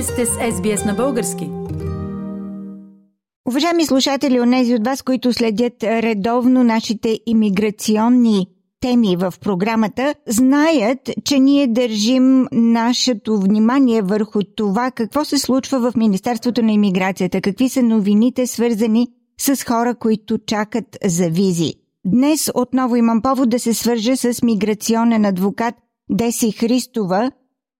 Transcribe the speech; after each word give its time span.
Вие 0.00 0.06
сте 0.06 0.26
с 0.26 0.30
SBS 0.30 0.86
на 0.86 0.94
български. 0.94 1.50
Уважаеми 3.48 3.86
слушатели, 3.86 4.40
онези 4.40 4.74
от 4.74 4.84
вас, 4.84 5.02
които 5.02 5.32
следят 5.32 5.82
редовно 5.82 6.64
нашите 6.64 7.20
имиграционни 7.26 8.46
теми 8.80 9.16
в 9.16 9.34
програмата, 9.40 10.14
знаят, 10.28 11.10
че 11.24 11.38
ние 11.38 11.66
държим 11.66 12.46
нашето 12.52 13.40
внимание 13.40 14.02
върху 14.02 14.40
това 14.56 14.90
какво 14.90 15.24
се 15.24 15.38
случва 15.38 15.90
в 15.90 15.96
Министерството 15.96 16.62
на 16.62 16.72
иммиграцията, 16.72 17.40
какви 17.40 17.68
са 17.68 17.82
новините 17.82 18.46
свързани 18.46 19.08
с 19.40 19.64
хора, 19.64 19.94
които 19.94 20.38
чакат 20.38 20.98
за 21.04 21.28
визи. 21.28 21.74
Днес 22.06 22.50
отново 22.54 22.96
имам 22.96 23.22
повод 23.22 23.50
да 23.50 23.58
се 23.58 23.74
свържа 23.74 24.16
с 24.16 24.42
миграционен 24.42 25.24
адвокат 25.24 25.74
Деси 26.10 26.52
Христова, 26.52 27.30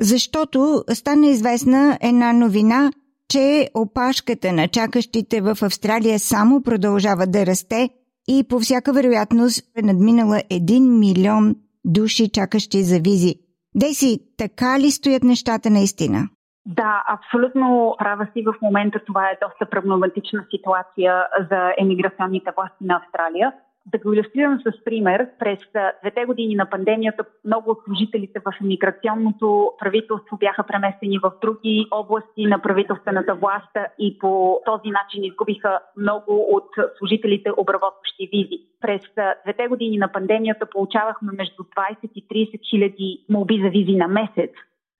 защото 0.00 0.84
стана 0.88 1.26
известна 1.26 1.98
една 2.02 2.32
новина, 2.32 2.90
че 3.28 3.68
опашката 3.74 4.52
на 4.52 4.68
чакащите 4.68 5.40
в 5.40 5.56
Австралия 5.62 6.18
само 6.18 6.62
продължава 6.62 7.26
да 7.26 7.46
расте 7.46 7.90
и 8.28 8.46
по 8.48 8.58
всяка 8.58 8.92
вероятност 8.92 9.78
е 9.78 9.82
надминала 9.82 10.36
1 10.36 10.98
милион 10.98 11.54
души 11.84 12.32
чакащи 12.32 12.82
за 12.82 12.98
визи. 13.00 13.34
Деси, 13.74 14.18
така 14.38 14.80
ли 14.80 14.90
стоят 14.90 15.22
нещата 15.22 15.70
наистина? 15.70 16.28
Да, 16.66 17.04
абсолютно 17.08 17.94
права 17.98 18.26
си. 18.32 18.42
В 18.42 18.54
момента 18.62 18.98
това 19.06 19.24
е 19.28 19.38
доста 19.42 19.70
проблематична 19.70 20.44
ситуация 20.50 21.26
за 21.50 21.72
емиграционните 21.78 22.50
власти 22.56 22.84
на 22.84 23.00
Австралия. 23.04 23.52
Да 23.86 23.98
го 23.98 24.12
иллюстрирам 24.12 24.60
с 24.60 24.84
пример, 24.84 25.28
през 25.38 25.58
двете 26.02 26.24
години 26.24 26.54
на 26.54 26.70
пандемията 26.70 27.24
много 27.44 27.70
от 27.70 27.78
служителите 27.84 28.40
в 28.44 28.52
иммиграционното 28.62 29.72
правителство 29.78 30.36
бяха 30.36 30.62
преместени 30.62 31.18
в 31.18 31.32
други 31.42 31.86
области 31.90 32.46
на 32.46 32.58
правителствената 32.58 33.34
власт 33.34 33.76
и 33.98 34.18
по 34.18 34.60
този 34.64 34.90
начин 34.90 35.24
изгубиха 35.24 35.80
много 35.96 36.46
от 36.50 36.68
служителите, 36.98 37.50
обработващи 37.56 38.28
визи. 38.32 38.58
През 38.80 39.02
двете 39.44 39.68
години 39.68 39.98
на 39.98 40.12
пандемията 40.12 40.66
получавахме 40.66 41.32
между 41.32 41.62
20 41.62 41.96
и 42.14 42.28
30 42.28 42.70
хиляди 42.70 43.24
молби 43.28 43.60
за 43.64 43.68
визи 43.70 43.96
на 43.96 44.08
месец. 44.08 44.50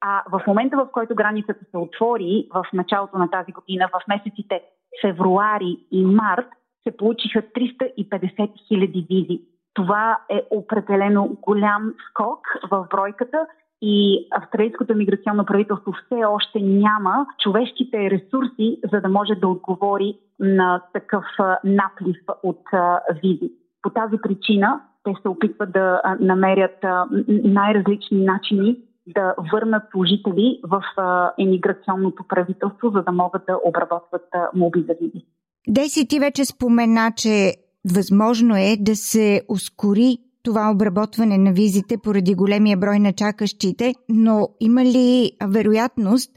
А 0.00 0.22
в 0.30 0.46
момента, 0.46 0.77
в 0.77 0.88
който 0.92 1.14
границата 1.14 1.60
се 1.70 1.77
отвори, 1.77 2.48
в 2.55 2.66
началото 2.72 3.18
на 3.18 3.30
тази 3.30 3.52
година, 3.52 3.88
в 3.92 4.08
месеците 4.08 4.62
февруари 5.02 5.77
и 5.90 6.05
март, 6.05 6.46
се 6.88 6.96
получиха 6.96 7.42
350 7.42 8.50
хиляди 8.68 9.06
визи. 9.10 9.42
Това 9.74 10.18
е 10.30 10.42
определено 10.50 11.36
голям 11.42 11.94
скок 12.10 12.38
в 12.70 12.86
бройката 12.90 13.46
и 13.82 14.28
австралийското 14.30 14.94
миграционно 14.94 15.44
правителство 15.44 15.92
все 15.92 16.24
още 16.24 16.60
няма 16.60 17.27
човешките 17.42 18.10
ресурси, 18.10 18.80
за 18.92 19.00
да 19.00 19.08
може 19.08 19.34
да 19.34 19.48
отговори 19.48 20.18
на 20.38 20.82
такъв 20.92 21.24
наплив 21.64 22.16
от 22.42 22.62
визи. 23.22 23.52
По 23.82 23.90
тази 23.90 24.16
причина 24.22 24.80
те 25.05 25.14
се 25.22 25.28
опитват 25.28 25.72
да 25.72 26.16
намерят 26.20 26.84
най-различни 27.28 28.24
начини 28.24 28.77
да 29.06 29.34
върнат 29.52 29.82
служители 29.90 30.60
в 30.62 30.82
емиграционното 31.38 32.24
правителство, 32.28 32.90
за 32.90 33.02
да 33.02 33.12
могат 33.12 33.42
да 33.46 33.58
обработват 33.64 34.28
моби 34.55 34.84
за 34.88 34.94
визи. 35.00 35.24
Деси, 35.68 36.06
ти 36.06 36.20
вече 36.20 36.44
спомена, 36.44 37.12
че 37.16 37.54
възможно 37.92 38.56
е 38.56 38.76
да 38.80 38.96
се 38.96 39.42
ускори 39.48 40.18
това 40.42 40.70
обработване 40.70 41.38
на 41.38 41.52
визите 41.52 41.98
поради 41.98 42.34
големия 42.34 42.76
брой 42.76 42.98
на 42.98 43.12
чакащите, 43.12 43.94
но 44.08 44.48
има 44.60 44.84
ли 44.84 45.32
вероятност 45.46 46.30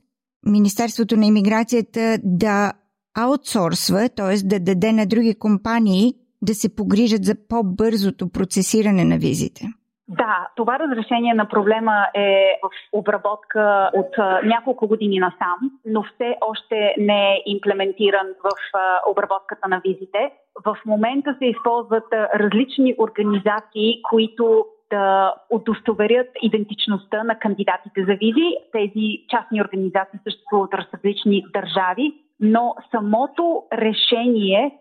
Министерството 0.45 1.17
на 1.17 1.25
иммиграцията 1.25 2.19
да 2.23 2.73
аутсорсва, 3.13 4.09
т.е. 4.09 4.37
да 4.37 4.59
даде 4.59 4.91
на 4.91 5.05
други 5.05 5.35
компании 5.35 6.13
да 6.41 6.55
се 6.55 6.69
погрижат 6.69 7.25
за 7.25 7.35
по-бързото 7.49 8.29
процесиране 8.29 9.05
на 9.05 9.17
визите? 9.17 9.67
Да, 10.09 10.47
това 10.55 10.79
разрешение 10.79 11.33
на 11.33 11.45
проблема 11.45 12.07
е 12.13 12.59
в 12.63 12.69
обработка 12.91 13.91
от 13.93 14.17
няколко 14.43 14.87
години 14.87 15.19
насам, 15.19 15.71
но 15.85 16.03
все 16.03 16.37
още 16.41 16.95
не 16.97 17.33
е 17.33 17.41
имплементиран 17.45 18.27
в 18.43 18.79
обработката 19.11 19.67
на 19.67 19.81
визите. 19.85 20.31
В 20.65 20.77
момента 20.85 21.35
се 21.39 21.45
използват 21.45 22.07
различни 22.35 22.95
организации, 22.97 24.01
които 24.09 24.65
да 24.89 25.33
удостоверят 25.49 26.27
идентичността 26.41 27.23
на 27.23 27.39
кандидатите 27.39 28.05
за 28.07 28.13
визи. 28.13 28.55
Тези 28.71 29.25
частни 29.29 29.61
организации 29.61 30.19
съществуват 30.23 30.71
в 30.73 30.93
различни 30.93 31.43
държави, 31.53 32.13
но 32.39 32.75
самото 32.91 33.63
решение 33.73 34.77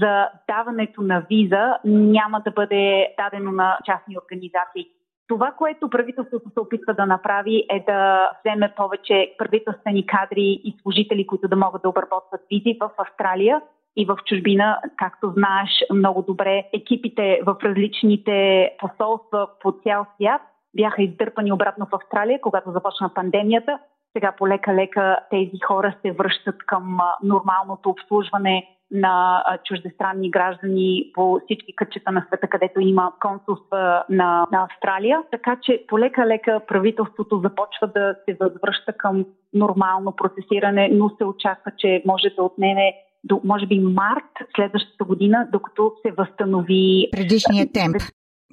за 0.00 0.28
даването 0.48 1.02
на 1.02 1.26
виза 1.30 1.78
няма 1.84 2.40
да 2.40 2.50
бъде 2.50 3.14
дадено 3.18 3.52
на 3.52 3.78
частни 3.86 4.16
организации. 4.18 4.86
Това, 5.28 5.52
което 5.58 5.90
правителството 5.90 6.50
се 6.50 6.60
опитва 6.60 6.94
да 6.94 7.06
направи 7.06 7.66
е 7.70 7.84
да 7.86 8.30
вземе 8.40 8.72
повече 8.76 9.34
правителствени 9.38 10.06
кадри 10.06 10.60
и 10.64 10.76
служители, 10.82 11.26
които 11.26 11.48
да 11.48 11.56
могат 11.56 11.82
да 11.82 11.88
обработват 11.88 12.40
визи 12.50 12.76
в 12.80 12.90
Австралия 12.98 13.60
и 13.96 14.06
в 14.06 14.18
чужбина. 14.26 14.80
Както 14.96 15.32
знаеш 15.36 15.70
много 15.94 16.22
добре, 16.22 16.64
екипите 16.72 17.40
в 17.46 17.56
различните 17.62 18.70
посолства 18.78 19.48
по 19.60 19.72
цял 19.72 20.06
свят 20.14 20.42
бяха 20.76 21.02
издърпани 21.02 21.52
обратно 21.52 21.86
в 21.86 21.94
Австралия, 21.94 22.40
когато 22.40 22.70
започна 22.70 23.14
пандемията. 23.14 23.78
Сега 24.12 24.32
полека-лека 24.38 25.18
тези 25.30 25.60
хора 25.66 25.94
се 26.02 26.12
връщат 26.12 26.58
към 26.66 26.98
нормалното 27.22 27.90
обслужване 27.90 28.79
на 28.90 29.44
чуждестранни 29.64 30.30
граждани 30.30 31.10
по 31.14 31.40
всички 31.44 31.76
кътчета 31.76 32.12
на 32.12 32.24
света, 32.26 32.48
където 32.48 32.80
има 32.80 33.12
консулства 33.20 34.04
на, 34.08 34.46
на 34.52 34.68
Австралия. 34.70 35.22
Така 35.30 35.56
че 35.62 35.84
полека-лека 35.88 36.60
правителството 36.68 37.40
започва 37.44 37.86
да 37.86 38.14
се 38.24 38.36
възвръща 38.40 38.92
към 38.92 39.24
нормално 39.54 40.12
процесиране, 40.16 40.88
но 40.92 41.08
се 41.08 41.24
очаква, 41.24 41.72
че 41.78 42.02
може 42.06 42.28
да 42.36 42.42
отнеме 42.42 42.92
до, 43.24 43.40
може 43.44 43.66
би, 43.66 43.78
март 43.78 44.32
следващата 44.56 45.04
година, 45.04 45.48
докато 45.52 45.92
се 46.02 46.12
възстанови 46.18 47.08
предишния 47.12 47.72
темп. 47.72 47.96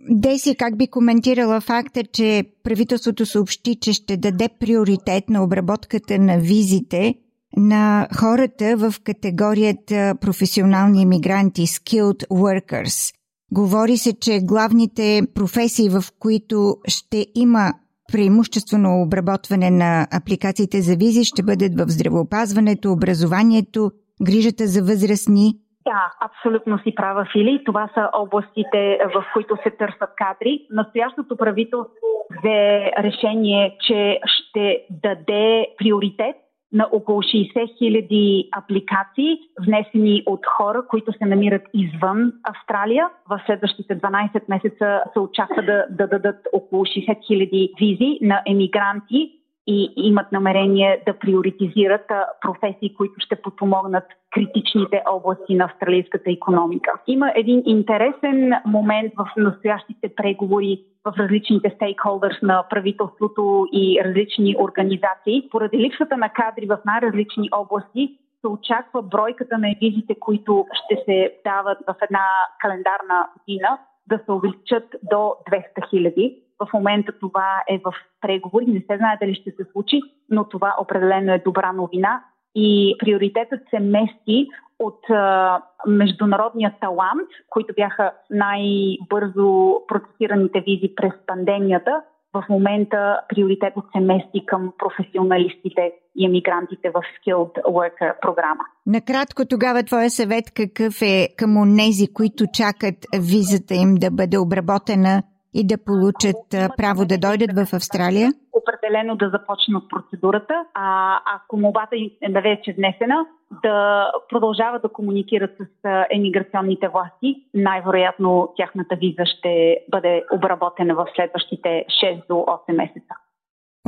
Деси, 0.10 0.58
как 0.58 0.78
би 0.78 0.88
коментирала 0.88 1.62
факта, 1.62 2.04
че 2.14 2.44
правителството 2.64 3.26
съобщи, 3.26 3.76
че 3.82 3.94
ще 3.94 4.18
даде 4.18 4.50
приоритет 4.60 5.30
на 5.30 5.44
обработката 5.44 6.20
на 6.20 6.38
визите 6.38 7.16
на 7.58 8.08
хората 8.20 8.76
в 8.78 9.04
категорията 9.04 10.16
професионални 10.22 11.02
иммигранти, 11.02 11.62
skilled 11.62 12.28
workers. 12.28 13.14
Говори 13.52 13.98
се, 13.98 14.20
че 14.20 14.40
главните 14.44 15.22
професии, 15.36 15.90
в 15.90 16.02
които 16.20 16.76
ще 16.88 17.26
има 17.36 17.74
преимуществено 18.12 19.02
обработване 19.02 19.70
на 19.72 20.08
апликациите 20.22 20.82
за 20.82 20.96
визи, 20.96 21.24
ще 21.24 21.44
бъдат 21.44 21.74
в 21.80 21.86
здравеопазването, 21.96 22.92
образованието, 22.92 23.92
грижата 24.26 24.64
за 24.68 24.82
възрастни. 24.82 25.54
Да, 25.86 26.04
абсолютно 26.28 26.80
си 26.80 26.96
права, 26.96 27.28
Фили. 27.32 27.64
Това 27.66 27.90
са 27.94 28.10
областите, 28.14 29.00
в 29.16 29.26
които 29.34 29.58
се 29.64 29.72
търсят 29.72 30.10
кадри. 30.18 30.68
Настоящото 30.72 31.38
правителство 31.38 32.08
взе 32.38 32.92
решение, 33.00 33.78
че 33.88 34.20
ще 34.26 34.64
даде 35.04 35.68
приоритет 35.78 36.36
на 36.72 36.90
около 36.92 37.22
60 37.22 37.78
хиляди 37.78 38.50
апликации, 38.52 39.38
внесени 39.66 40.24
от 40.26 40.40
хора, 40.46 40.84
които 40.90 41.14
се 41.14 41.26
намират 41.26 41.62
извън 41.74 42.34
Австралия. 42.44 43.10
В 43.30 43.42
следващите 43.46 44.00
12 44.00 44.42
месеца 44.50 45.02
се 45.14 45.20
очаква 45.20 45.64
да, 45.64 45.86
да 45.90 46.08
дадат 46.08 46.48
около 46.54 46.86
60 46.86 47.28
хиляди 47.28 47.74
визи 47.80 48.18
на 48.22 48.42
емигранти 48.48 49.32
и 49.68 49.94
имат 49.96 50.32
намерение 50.32 51.04
да 51.06 51.20
приоритизират 51.20 52.12
професии, 52.42 52.96
които 52.98 53.14
ще 53.20 53.36
подпомогнат 53.36 54.04
критичните 54.32 55.04
области 55.12 55.56
на 55.56 55.66
австралийската 55.66 56.32
економика. 56.32 56.92
Има 57.08 57.32
един 57.36 57.64
интересен 57.66 58.54
момент 58.66 59.14
в 59.18 59.28
настоящите 59.38 60.16
преговори 60.16 60.84
в 61.08 61.20
различните 61.20 61.72
стейкхолдърс 61.76 62.42
на 62.42 62.64
правителството 62.70 63.68
и 63.72 64.02
различни 64.06 64.56
организации. 64.60 65.50
Поради 65.52 65.78
липсата 65.78 66.18
на 66.18 66.30
кадри 66.30 66.66
в 66.66 66.78
най-различни 66.86 67.50
области, 67.52 68.18
се 68.42 68.48
очаква 68.48 69.02
бройката 69.02 69.58
на 69.58 69.76
визите, 69.82 70.16
които 70.20 70.66
ще 70.74 71.04
се 71.06 71.34
дават 71.44 71.78
в 71.88 71.96
една 72.02 72.26
календарна 72.60 73.28
година, 73.38 73.78
да 74.08 74.20
се 74.26 74.32
увеличат 74.32 74.96
до 75.04 75.34
200 75.52 75.90
хиляди. 75.90 76.38
В 76.60 76.74
момента 76.74 77.12
това 77.20 77.64
е 77.70 77.78
в 77.78 77.94
преговори, 78.22 78.66
не 78.66 78.80
се 78.80 78.98
знае 78.98 79.18
дали 79.22 79.36
ще 79.36 79.52
се 79.52 79.66
случи, 79.72 80.02
но 80.30 80.44
това 80.50 80.76
определено 80.82 81.34
е 81.34 81.42
добра 81.46 81.74
новина 81.74 82.24
и 82.56 82.96
приоритетът 83.00 83.60
се 83.70 83.80
мести 83.80 84.48
от 84.80 85.00
а, 85.10 85.62
международния 85.88 86.74
талант, 86.82 87.30
които 87.50 87.74
бяха 87.76 88.12
най-бързо 88.30 89.82
процесираните 89.88 90.60
визи 90.60 90.96
през 90.96 91.14
пандемията, 91.28 92.02
в 92.34 92.46
момента 92.50 93.20
приоритетът 93.30 93.84
се 93.96 94.00
мести 94.00 94.46
към 94.46 94.74
професионалистите 94.78 95.92
и 96.16 96.26
емигрантите 96.26 96.90
в 96.90 96.94
Skilled 96.94 97.64
Worker 97.64 98.20
програма. 98.22 98.64
Накратко 98.86 99.46
тогава 99.50 99.84
твоя 99.84 100.10
съвет 100.10 100.46
какъв 100.56 101.02
е 101.02 101.28
към 101.38 101.58
онези, 101.58 102.14
които 102.14 102.46
чакат 102.54 102.96
визата 103.16 103.74
им 103.74 103.96
да 103.96 104.12
бъде 104.12 104.38
обработена 104.38 105.24
и 105.54 105.68
да 105.68 105.78
получат 105.78 106.36
право 106.78 107.06
да 107.06 107.18
дойдат 107.18 107.52
в 107.56 107.74
Австралия? 107.74 108.30
Определено 108.54 109.16
да 109.16 109.30
започнат 109.30 109.84
процедурата, 109.90 110.54
а 110.74 111.18
ако 111.36 111.58
молбата 111.58 111.96
им 111.96 112.10
е 112.22 112.42
вече 112.42 112.74
внесена, 112.78 113.26
да 113.64 114.08
продължават 114.30 114.82
да 114.82 114.90
комуникират 114.90 115.52
с 115.60 116.06
емиграционните 116.12 116.88
власти. 116.88 117.44
Най-вероятно 117.54 118.54
тяхната 118.58 118.96
виза 118.96 119.24
ще 119.38 119.78
бъде 119.92 120.24
обработена 120.34 120.96
в 120.96 121.06
следващите 121.16 121.86
6 122.04 122.28
до 122.30 122.34
8 122.34 122.72
месеца. 122.72 123.14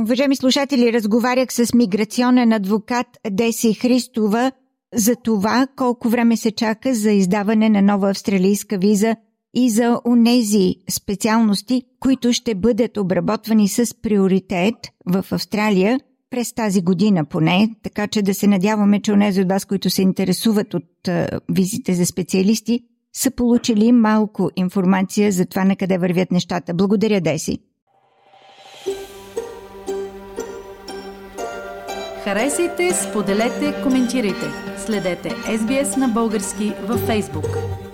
Уважаеми 0.00 0.36
слушатели, 0.36 0.92
разговарях 0.92 1.52
с 1.52 1.74
миграционен 1.74 2.52
адвокат 2.52 3.06
Деси 3.30 3.74
Христова 3.74 4.52
за 4.94 5.16
това 5.24 5.66
колко 5.76 6.08
време 6.08 6.36
се 6.36 6.54
чака 6.54 6.94
за 6.94 7.10
издаване 7.10 7.68
на 7.68 7.82
нова 7.82 8.10
австралийска 8.10 8.78
виза 8.78 9.16
и 9.54 9.70
за 9.70 10.00
онези 10.06 10.74
специалности, 10.90 11.82
които 12.00 12.32
ще 12.32 12.54
бъдат 12.54 12.96
обработвани 12.96 13.68
с 13.68 13.94
приоритет 14.02 14.74
в 15.06 15.24
Австралия 15.30 16.00
през 16.30 16.52
тази 16.52 16.82
година 16.82 17.24
поне, 17.24 17.68
така 17.82 18.06
че 18.06 18.22
да 18.22 18.34
се 18.34 18.46
надяваме, 18.46 19.00
че 19.00 19.12
онези 19.12 19.40
от 19.40 19.48
вас, 19.48 19.64
които 19.64 19.90
се 19.90 20.02
интересуват 20.02 20.74
от 20.74 21.08
визите 21.48 21.94
за 21.94 22.06
специалисти, 22.06 22.80
са 23.12 23.30
получили 23.30 23.92
малко 23.92 24.50
информация 24.56 25.32
за 25.32 25.46
това 25.46 25.64
на 25.64 25.76
къде 25.76 25.98
вървят 25.98 26.30
нещата. 26.30 26.74
Благодаря, 26.74 27.20
Деси. 27.20 27.58
Харесайте, 32.24 32.92
споделете, 32.94 33.74
коментирайте. 33.82 34.46
Следете 34.86 35.28
SBS 35.28 35.96
на 35.96 36.08
български 36.08 36.72
във 36.86 37.08
Facebook. 37.08 37.89